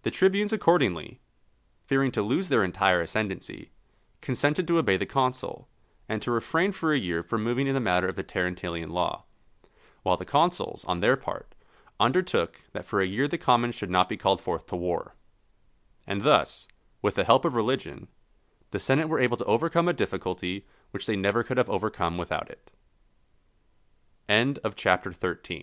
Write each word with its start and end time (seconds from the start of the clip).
The 0.00 0.10
tribunes 0.10 0.54
accordingly, 0.54 1.20
fearing 1.84 2.10
to 2.12 2.22
lose 2.22 2.48
their 2.48 2.64
entire 2.64 3.02
ascendency, 3.02 3.70
consented 4.22 4.66
to 4.66 4.78
obey 4.78 4.96
the 4.96 5.04
consul, 5.04 5.68
and 6.08 6.22
to 6.22 6.30
refrain 6.30 6.72
for 6.72 6.90
a 6.90 6.98
year 6.98 7.22
from 7.22 7.42
moving 7.44 7.66
in 7.66 7.74
the 7.74 7.80
matter 7.80 8.08
of 8.08 8.16
the 8.16 8.24
Terentillian 8.24 8.88
law; 8.88 9.24
while 10.02 10.16
the 10.16 10.24
consuls, 10.24 10.86
on 10.86 11.00
their 11.00 11.18
part, 11.18 11.54
undertook 12.00 12.62
that 12.72 12.86
for 12.86 13.02
a 13.02 13.06
year 13.06 13.28
the 13.28 13.36
commons 13.36 13.74
should 13.74 13.90
not 13.90 14.08
be 14.08 14.16
called 14.16 14.40
forth 14.40 14.66
to 14.68 14.76
war. 14.76 15.16
And 16.06 16.22
thus, 16.22 16.66
with 17.02 17.16
the 17.16 17.24
help 17.24 17.44
of 17.44 17.52
religion, 17.52 18.08
the 18.70 18.80
senate 18.80 19.10
were 19.10 19.20
able 19.20 19.36
to 19.36 19.44
overcome 19.44 19.86
a 19.86 19.92
difficulty 19.92 20.66
which 20.92 21.04
they 21.04 21.14
never 21.14 21.42
could 21.44 21.58
have 21.58 21.68
overcome 21.68 22.16
without 22.16 22.50
it. 22.50 22.70
CHAPTER 24.76 25.10
XIV. 25.10 25.54